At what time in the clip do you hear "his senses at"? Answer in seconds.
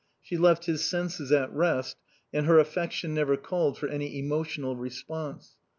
0.65-1.53